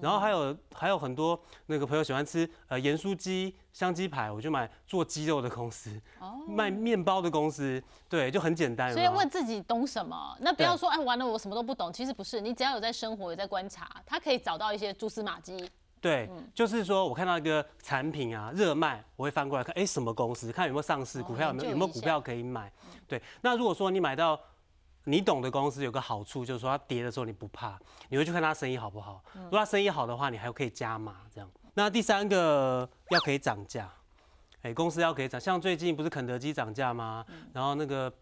[0.00, 6.00] 然后还有还有很多那个朋友喜欢吃呃盐酥鸡、香鸡排，我就买做鸡肉的公司，
[6.48, 8.92] 卖面包的公司，对，就很简单。
[8.92, 15.70] 所以问自己懂什么，那不要说哎完了我什么都不懂，其实不是，你只要有在生活有在观察，他可以找到一些蛛丝马迹。
[16.00, 22.72] 对，就是说我看到一个产品啊热卖，我会翻过来看，哎，什么公司，看有没有上市，哦股票有没有有没有股票可以买。
[23.06, 24.40] 对，那如果说你买到
[25.04, 29.22] 你懂的公司，有个好处就是说它跌的时候你不怕，你会去看它生意好不好。
[29.34, 31.50] 如果它生意好的话，你还可以加码这样。
[31.74, 33.90] 那第三个要可以涨价，
[34.62, 37.24] 哎，公司要可以涨，像最近不是肯德基涨价吗？
[37.52, 38.12] 然后那个。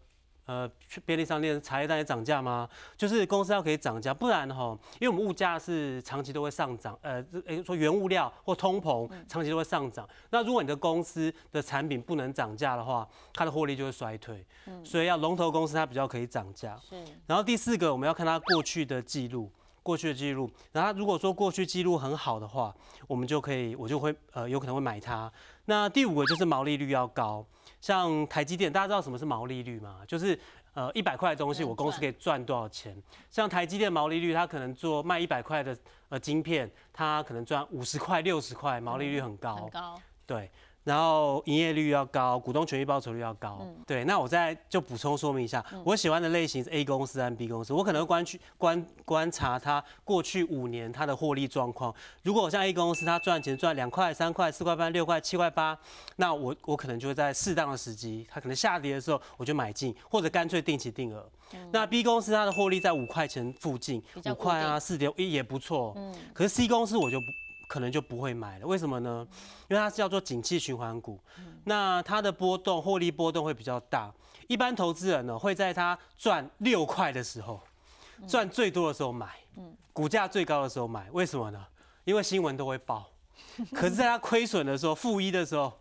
[0.51, 2.67] 呃，去便利商店茶叶蛋也涨价吗？
[2.97, 10.05] 就是公司要可以涨价，不然哈，因为我们物价是长期都会上涨，呃，诶说原物料或通膨长期都会上涨。
[10.29, 14.45] 那如果你的公司的产品不能涨价的话，它的获利就会衰退。
[14.83, 16.77] 所以要龙头公司它比较可以涨价。
[16.81, 19.49] 是，然后第四个我们要看它过去的记录，
[19.81, 20.51] 过去的记录。
[20.73, 22.75] 然后如果说过去记录很好的话，
[23.07, 25.31] 我们就可以，我就会呃有可能会买它。
[25.63, 27.45] 那第五个就是毛利率要高。
[27.81, 29.97] 像台积电，大家知道什么是毛利率吗？
[30.07, 30.39] 就是
[30.73, 32.95] 呃一百块的东西，我公司可以赚多少钱？
[33.29, 35.75] 像台积电毛利率，它可能做卖一百块的
[36.09, 39.55] 呃晶片，它可能赚五十块、六十块，毛利率很高。
[39.55, 40.01] 很高。
[40.25, 40.49] 对。
[40.83, 43.65] 然后营业率要高，股东权益报酬率要高。
[43.85, 47.71] 对，那我再就补充说明一下，我喜欢的类型是 A 公司和 B 公司。
[47.71, 51.93] 我可能观去观观察它过去五年它的获利状况。
[52.23, 55.77] 如果像 A 公司，它赚钱赚两块、三块、四块半、六块、七块八，
[56.15, 61.29] 那我我可能就会在适当的时机，它可能下跌的时候我就买进，或者干脆定期定额。
[61.71, 65.93] 那 B 公司它的获利在五块钱附近，五块啊四点一也不错。
[65.95, 66.15] 嗯。
[66.33, 67.27] 可是 C 公司我就不。
[67.71, 69.25] 可能就不会买了，为什么呢？
[69.69, 71.17] 因为它是叫做景气循环股，
[71.63, 74.13] 那它的波动、获利波动会比较大。
[74.49, 77.61] 一般投资人呢会在它赚六块的时候，
[78.27, 79.39] 赚最多的时候买，
[79.93, 81.09] 股价最高的时候买。
[81.11, 81.65] 为什么呢？
[82.03, 83.09] 因为新闻都会报。
[83.73, 85.71] 可是，在它亏损的时候、负一的时候，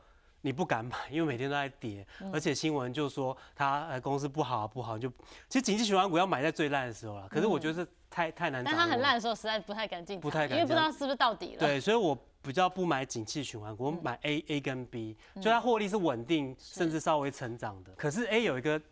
[0.42, 5.09] 你不敢买，因为每天都在跌，而且新闻就说它呃公司不好啊不好，就
[5.48, 7.29] 其实景气循环股要买在最烂的时候了。
[7.29, 7.87] 可是我觉得。
[8.12, 11.61] 太太难，但它很烂的时候，实在不太敢进，不太敢，因为不知道是不是到底了。
[11.61, 17.92] 对，所以我比较不买景气循环股，我买 A A 跟 B，就它获利是稳定，甚至稍微成长的。
[17.92, 18.83] 可是 A 有一个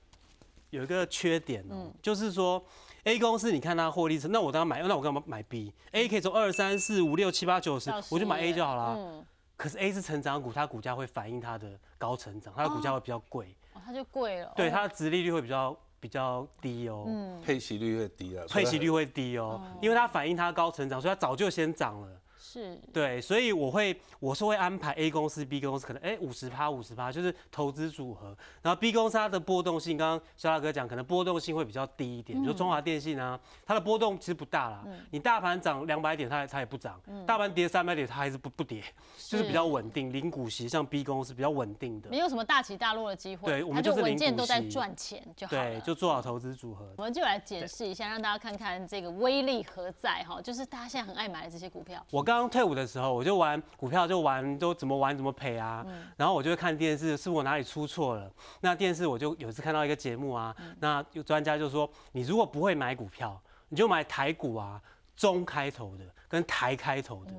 [0.71, 2.65] 有一个缺点哦，就是说
[3.03, 9.25] A 公司你看它获利是，那我当然买，那我干嘛买 B？A 可以从二三四五六七八九十，我就买 A 就好了。
[9.59, 9.61] 嗯。
[9.61, 11.69] 可是 A 是成长股，它股价会反映它的
[11.99, 13.55] 高成长，它的股价会比较贵。
[13.75, 14.51] 哦，它就贵了。
[14.57, 15.77] 对，它的殖利率会比较。
[16.01, 22.09] 比较低哦，嗯配息率会低啊，配息率会低哦，因为它反映它高成长，所以它早就先涨了。
[22.53, 28.35] 是对，所以我会我是会安排 A 公司、B 公司，可能哎五十趴、五十趴，就是投资组合。
[28.63, 32.41] 然后 B 公司它的波动性，刚刚肖大哥讲，可能波动性会比较低一点。
[32.41, 34.85] 比如中华电信啊，它的波动其实不大啦。
[35.11, 36.95] 你大盘涨两百点，它它也不涨；
[37.27, 38.83] 大盘跌三百点，它还是不不跌，
[39.29, 39.99] 就是比较稳定。
[40.13, 43.51] 零股息，像 B 公司比较稳定的，没有什么大起大落的机会。
[43.51, 46.95] 对，我们就是稳健都在赚钱就好对，就做好投资组合。
[46.97, 50.41] 我们就来解释一下，让大家看看这个威力何在哈。
[50.41, 52.05] 就是大家现在很爱买的这些股票。
[52.11, 53.13] 我刚刚退伍的时候。
[53.13, 55.85] 我就玩股票，就玩都怎么玩怎么赔啊。
[56.17, 58.31] 然后我就会看电视，是我哪里出错了？
[58.61, 64.81] 那电视我就有次看到一个节目啊，那有专家就说，你如果不会买股票，你就买台股啊，
[65.17, 67.33] 中开头的跟台开头的，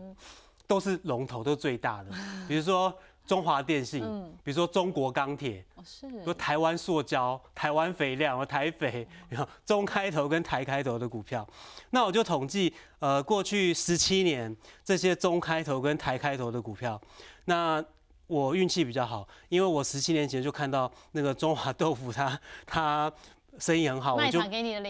[0.67, 2.11] 都是龙头，都是最大的。
[2.47, 2.93] 比如说。
[3.29, 4.33] 中华电信，嗯。
[4.43, 11.47] 比如说中国钢铁，是，说台湾塑胶、台湾肥料、台肥，然后中开头跟台开头的股票，
[11.91, 16.99] 那我就统计，呃，过去十七年这些中开头跟台开头的股票，
[17.45, 17.83] 那
[18.25, 23.11] 我运气比较好，因为我十七年前就看到那个中华豆腐，它它
[23.59, 24.41] 生意很好，我就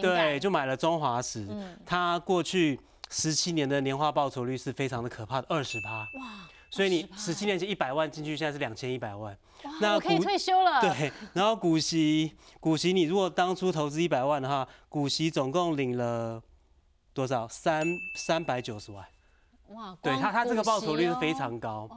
[0.02, 1.46] 对，就买了中华石，
[1.86, 6.48] 它过去十七年的年化报酬率是非常的可怕的二十趴，哇。
[6.70, 9.36] 所以你十七年前一百万进去，现在是两千一百万，
[9.82, 10.80] 那我可以退休了。
[10.82, 16.42] 对，然后股息，股息你如果当初投资一百万的话，股息总共领了
[17.14, 17.48] 多少？
[17.48, 19.06] 三三百九十万。
[19.70, 21.90] 哇，对他他这个报酬率是非常高。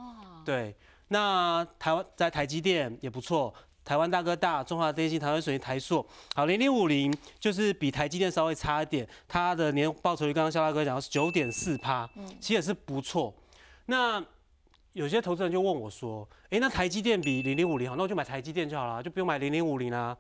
[0.45, 0.75] 对，
[1.09, 3.53] 那台湾在台积电也不错，
[3.85, 12.09] 台湾大哥大、中华电信、台湾水泥、台塑，好，零零五零就是比台积电稍微差一点，它的年报酬率刚刚肖大哥讲是九点四趴，
[12.41, 13.33] 其实也是不错。
[13.87, 14.23] 那
[14.93, 20.17] 有些投资人就问我说：“哎，那台积电比零零五零好，那我就买台积电就好了，就不用买零零五零啦。”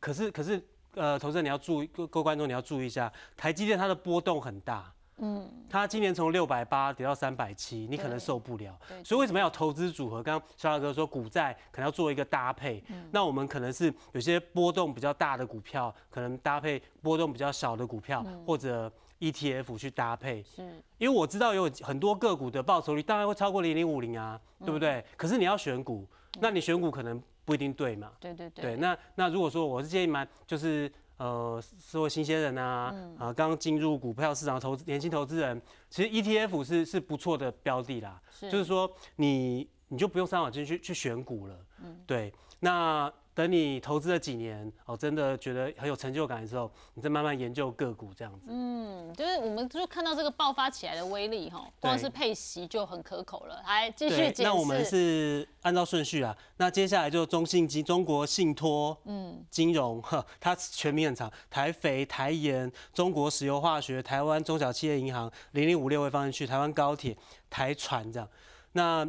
[0.00, 0.60] 可是，可是，
[0.94, 8.76] 呃，投资人你要注意，各各位观众你要注意一下，台积电它的波动很大，嗯，它今年从六百八跌到三百七，你可能受不了。
[9.04, 10.20] 所以为什么要投资组合？
[10.20, 18.92] 刚刚肖大哥说股债可能要做一个搭配，那我们可能是有些波动比较大的股票，可能搭配波动比较小的股票，或者。
[19.22, 20.62] ETF 去搭配，是
[20.98, 25.04] 因为我知道有很多个股的报酬率当然会超过零零五零啊，对不对？
[25.16, 26.04] 可是你要选股，
[26.40, 28.10] 那你选股可能不一定对嘛。
[28.18, 28.62] 对对对。
[28.62, 38.20] 对，那那如果说我是建议买，就是呃，社会新鲜人啊，啊，刚进入股票市场投资年轻投资人，其实 ETF 是是不错的标的啦。
[38.28, 38.50] 是。
[38.50, 41.56] 就是说你你就不用上网进去去选股了。
[41.84, 41.96] 嗯。
[42.04, 42.32] 对。
[42.58, 48.46] 那等你投资了几年，哦，真的觉得很有成就感的时候，你再慢慢研究个股这样子。
[48.48, 53.62] 嗯，就是我们就看到这个爆发起来的威力哈，光是配息就很可口了。
[53.66, 54.42] 来继续解释。
[54.42, 67.16] 那我们是按照顺序啊，那接下来就中信金、中国信托、嗯，金融，呵，它全名很长，台肥、台盐、中国石油化学、台湾中小企业银行、零零五六会放进去，台湾高铁、
[67.48, 68.28] 台船这样。
[68.72, 69.06] 那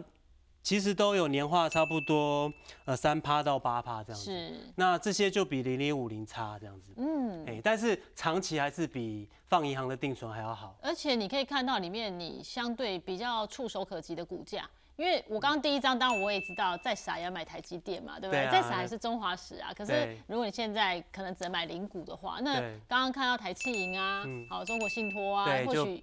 [0.64, 2.52] 其实都有年化差不多，
[2.86, 4.32] 呃，三趴到八趴这样子。
[4.32, 4.54] 是。
[4.78, 6.94] 那这些就比零零五零差这样子。
[6.96, 7.46] 嗯。
[7.46, 10.74] 哎，但是长期还是比放银行的定存还要好。
[10.82, 18.50] 而且你可以看到里面你相对比较触手可及的股价，因为我刚刚第一张，当然我也知道再傻也要买台积电嘛，对不对？
[18.50, 19.74] 再傻还是中华石啊。
[19.76, 26.02] 可是如果你现在可能只能买零股的话，那刚刚看到台气银啊，好，中国信托啊，或许。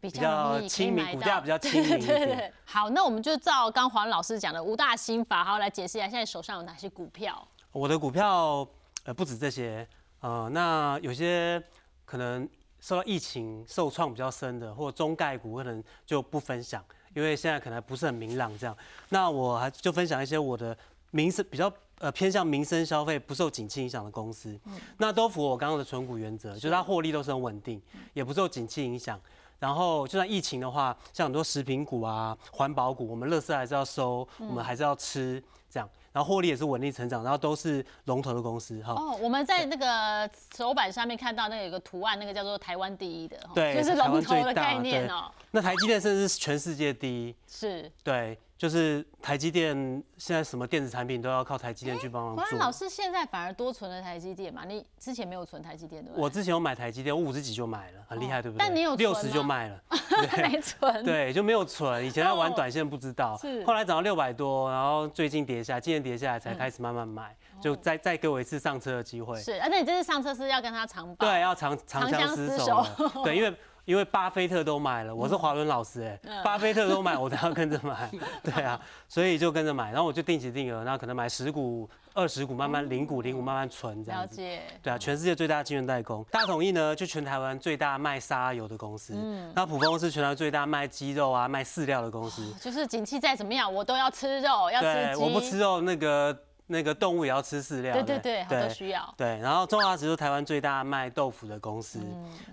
[0.00, 1.90] 比较亲民，股价比较 亲民。
[1.98, 2.52] 对对对。
[2.64, 7.46] 好，那我们就照刚黄老师讲的五大心法，好来解释一下，现在手上有哪些股票？
[7.72, 8.66] 我的股票
[9.04, 9.86] 呃不止这些，
[10.20, 11.62] 呃，那有些
[12.04, 12.48] 可能
[12.80, 16.82] 受到疫情受创比较深的，或中概股可能就不分享，
[17.14, 18.76] 因为现在可能不是很明朗这样。
[19.10, 20.76] 那我还就分享一些我的
[21.10, 27.80] 民生比较呃偏向民生消费不受景气影响的公司，嗯那都符合我刚刚的存股原则，就是它获利都是很稳定，
[28.14, 29.20] 也不受景气影响。
[29.60, 35.40] 然后，就算疫情的话，像很多食品股啊、环保股，我们乐色还是要收，我们还是要吃，
[35.70, 35.88] 这样。
[36.12, 38.94] 然后获利也是稳定成长，然后都是龙头的公司哈。
[38.94, 45.30] 哦，我们在那个手板上面看到那个有个图案，那个叫做台湾第一的，对，就是龙头的概念哦。
[45.52, 48.36] 那台积电甚至是全世界第一，是，对。
[48.60, 49.74] 就是台积电
[50.18, 52.58] 现在什么电子产品都要靠台积电去帮忙做。
[52.58, 54.66] 老师现在反而多存了台积电嘛？
[54.66, 58.66] 你之前没有存台积电对我之前有买台积电，我五十几就买了，很厉害对不对？
[58.66, 59.82] 但你有六十就卖了，
[60.36, 61.02] 没存。
[61.06, 62.04] 对，就没有存。
[62.04, 63.64] 以前在玩短线不知道，是。
[63.64, 69.40] 后来涨到六百多，然后最近跌下，今年跌下来才开始慢慢买，就再再给我一次上车的机会。
[69.40, 73.22] 是，而且你这次上车是要跟他长保，对，要长长相厮守。
[73.24, 73.54] 对，因为。
[73.84, 78.10] 因为巴菲特都买了，我是华伦老师哎，巴菲特都买，我都要跟着买，
[78.42, 84.40] 对啊，所以就跟着买，然后我就定期定额，然后可能买十股、二十股，慢慢零股零股慢慢存这样子。
[84.40, 84.62] 了解。
[84.82, 92.52] 对啊，全世界最大的金源代工，大统一呢就全台湾最大卖沙油的公司，嗯，那普丰是全台最大卖鸡肉啊、卖饲料的公司。
[92.60, 95.20] 就是景气再怎么样，我都要吃肉，要吃鸡。
[95.22, 96.36] 我不吃肉，那个。
[96.70, 99.14] 那个动物也要吃饲料，对对对，好多需要。
[99.16, 101.98] 对，然后中华只是台湾最大卖豆腐的公司，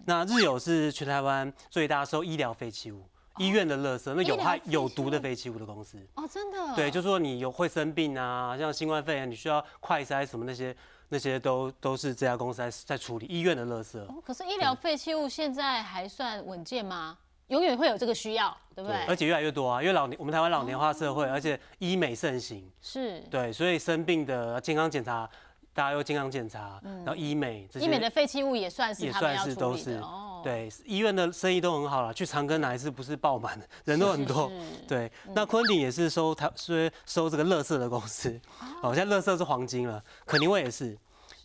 [0.05, 3.03] 那日友是全台湾最大收医疗废弃物、
[3.37, 5.99] 医院的垃圾，那有害有毒的废弃物的公司。
[6.15, 6.75] 哦，真的？
[6.75, 10.75] 对，就说你有会生病啊，像新冠肺炎，你需要快筛什么那些，
[11.09, 14.21] 那些都都是这家公司在在处理医院的垃圾。
[14.21, 17.19] 可是医疗废弃物现在还算稳健吗？
[17.47, 18.97] 永远会有这个需要，对不对？
[19.07, 23.19] 而且越来越多啊，因为老年我们台湾老年化社会，而且医美盛行，是。
[23.31, 25.29] 对，所以生病的健康检查，
[25.73, 30.01] 大家又健康检查，然后医美，医美的废弃物也算是也算是都是。
[30.43, 34.51] 对，医院的生意都很好了，去长庚哪一次不是爆满的，人都很多。
[34.87, 36.73] 对，那昆鼎也是收台收
[37.05, 38.39] 收这个乐色的公司，
[38.81, 40.97] 哦，现在乐色是黄金了，肯定会也是。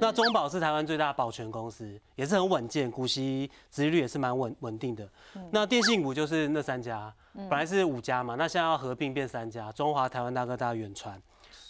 [0.03, 5.09] 那中保是台湾最大的保全公司，也是很稳健，股息殖利率也是蛮稳稳定的。
[5.53, 11.23] 那电信股就是那三家，本来是五家嘛，那现在要合并变三家，中华、台湾大哥大、远传，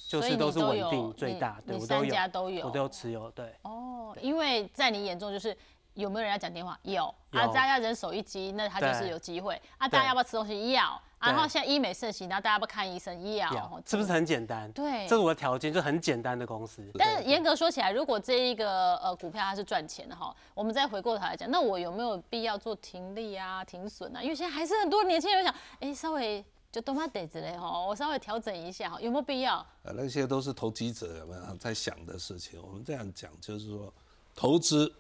[0.09, 2.03] 就是都是稳定最大，对我都
[2.49, 3.55] 有，我都有持有，对。
[3.65, 5.55] 哦，因为在你眼中就是
[5.95, 6.79] 有没有人要讲电话？
[6.83, 9.89] 有啊，大家人手一机，那他就是有机会啊。
[9.89, 10.73] 大家要不要吃东西？
[10.73, 11.01] 要。
[11.21, 13.49] 然后现在医美盛行，然后大家不看医生，医疗
[13.87, 14.71] 是不是很简单？
[14.73, 16.85] 对，这是我的条件，就很简单的公司。
[16.99, 24.21] 但是严格说起来，如果这一个呃股票它是赚钱的哈，我们再回过头来讲，那我有没有必要做停利啊、停损啊？
[24.21, 29.65] 因为现在还是很多年轻人想，哎，稍微就多买点子嘞哈，我稍微调整一下哈，有没有必要？
[29.85, 32.61] 呃，那些都是投机者有没有在想的事情。
[32.61, 33.95] 我们这样讲就是说，
[34.35, 34.93] 投资。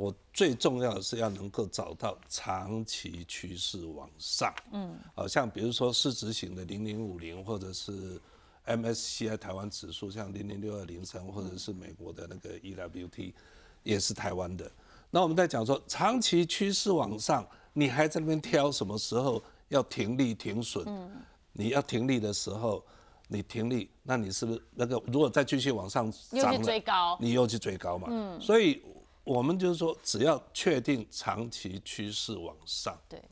[0.00, 8.18] 我最重要的是要能够找到长期趋势往上，嗯，好像比如说市值型的零零五零，或者是
[8.64, 13.34] MSCI 台湾指数，像零零六二零三，或者是美国的那个 EWT，
[13.82, 14.72] 也是台湾的。
[15.10, 20.82] 那我们在讲说长期趋势往上，你还在那边挑什么时候要停利停损？
[20.86, 21.10] 嗯，
[21.52, 22.82] 你要停利的时候，
[23.28, 28.08] 你停利，那你是不是那个如果再继续往上涨，又去追高，你又去追高嘛？
[28.10, 28.82] 嗯，所以。
[29.24, 33.22] 我们就是说，只要确定长期趋势往上，对，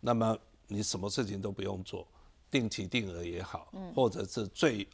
[0.00, 2.06] 那么你什么事情都不用做，
[2.50, 4.88] 定期定额也好，或者是最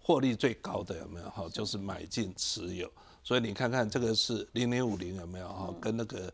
[0.00, 1.48] 获利最高的有没有哈？
[1.52, 2.90] 就是买进持有。
[3.24, 5.74] 所以你看看这个是零零五零有没有哈？
[5.80, 6.32] 跟那个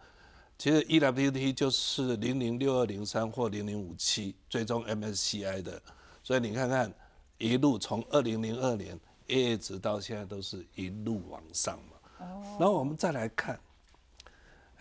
[0.59, 5.82] 其实 EWT 就是零零六二零三或零零五七，最终 MSCI 的。
[6.22, 6.92] 所以你看看
[7.38, 12.26] 一路从二零零二年一直到现在都是一路往上嘛。
[12.61, 13.59] 然后我们再来看，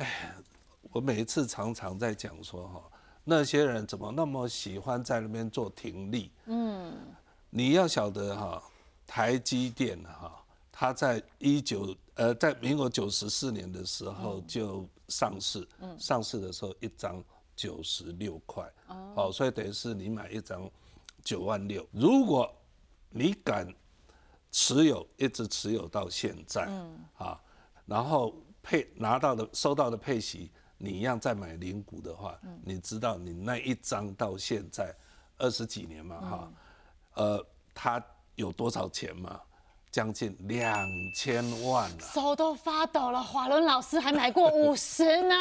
[0.01, 0.33] 哎，
[0.91, 2.81] 我每一次常常在讲说哈，
[3.23, 6.31] 那些人怎么那么喜欢在那边做停利？
[6.45, 6.91] 嗯，
[7.51, 8.63] 你要晓得哈，
[9.05, 15.67] 台积电哈，它在一九呃，在民国九十四年的时候就上市，
[15.99, 17.23] 上市的时候一张
[17.55, 20.67] 九十六块，哦，所以等于是你买一张
[21.23, 22.51] 九万六，如果
[23.11, 23.71] 你敢
[24.51, 26.99] 持有，一直持有到现在，嗯。
[27.19, 27.39] 啊，
[27.85, 34.93] 然后配拿到的收到的配息，你一样再买零股的话，你知道你那一张到现在
[35.37, 36.51] 二十几年嘛，哈，
[37.15, 38.03] 呃，它
[38.35, 39.39] 有多少钱嘛？
[39.91, 43.21] 将近两千万了，手都发抖了。
[43.21, 45.35] 华伦老师还买过 五十呢，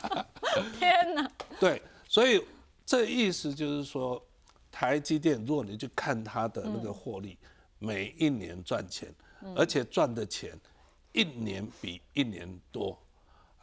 [0.78, 1.30] 天哪！
[1.60, 2.42] 对，所以
[2.86, 4.18] 这意思就是说，
[4.72, 7.36] 台积电，如果你去看它的那个获利，
[7.78, 9.14] 每一年赚钱，
[9.54, 10.58] 而且赚的钱
[11.12, 12.98] 一年比一年多。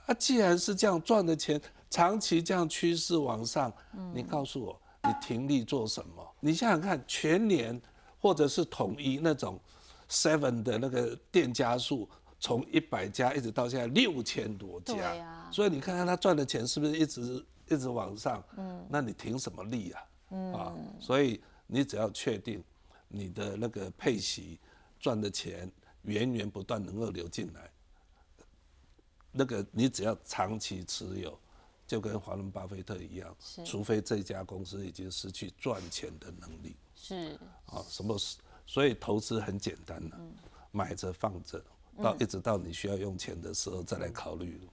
[0.06, 3.74] 啊，既然是这样赚的钱，长期这样趋势往上，
[4.14, 6.36] 你告诉我，你停利做什么？
[6.40, 7.82] 你想想看，全年
[8.20, 9.60] 或者是统一那种。
[10.10, 18.42] Seven 的那个店家数从一百家一直到现在六千多家，所以你看看他赚的钱是不是一直一直往上？
[18.56, 20.02] 嗯，那你停什么利啊？
[20.30, 22.64] 嗯啊，所以你只要确定
[23.10, 24.58] 你的那个配息
[24.98, 25.70] 赚的钱
[26.08, 27.70] 源源不断能够流进来，
[29.32, 31.38] 那个你只要长期持有，
[31.86, 33.36] 就跟华伦巴菲特一样，
[33.66, 36.76] 除非这家公司已经失去赚钱的能力。
[36.96, 38.18] 是啊，什么？
[38.66, 40.18] 所以投资很简单的，
[40.72, 41.64] 买着放着，
[42.02, 44.68] 到一直到你需要用钱的时候再来考虑。